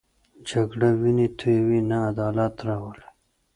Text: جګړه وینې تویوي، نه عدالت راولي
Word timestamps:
جګړه 0.49 0.89
وینې 1.01 1.27
تویوي، 1.39 1.79
نه 1.89 1.97
عدالت 2.11 2.55
راولي 2.67 3.07